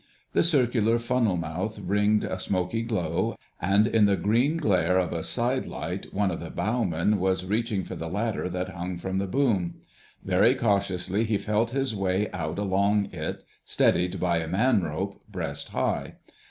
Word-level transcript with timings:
The 0.33 0.41
circular 0.41 0.97
funnel 0.97 1.37
mouth 1.37 1.77
ringed 1.77 2.23
a 2.23 2.39
smoky 2.39 2.81
glow, 2.81 3.35
and 3.61 3.85
in 3.85 4.05
the 4.05 4.15
green 4.15 4.57
glare 4.57 4.97
of 4.97 5.13
a 5.13 5.21
side 5.21 5.67
light 5.67 6.11
one 6.11 6.31
of 6.31 6.39
the 6.39 6.49
bowmen 6.49 7.19
was 7.19 7.45
reaching 7.45 7.83
for 7.83 7.95
the 7.95 8.09
ladder 8.09 8.49
that 8.49 8.69
hung 8.69 8.97
from 8.97 9.19
the 9.19 9.27
boom. 9.27 9.75
Very 10.25 10.55
cautiously 10.55 11.23
he 11.23 11.37
felt 11.37 11.69
his 11.69 11.95
way 11.95 12.31
out 12.31 12.57
along 12.57 13.09
it 13.11 13.43
steadied 13.63 14.19
by 14.19 14.39
a 14.39 14.47
man 14.47 14.81
rope, 14.81 15.21
breast 15.29 15.69
high. 15.69 16.15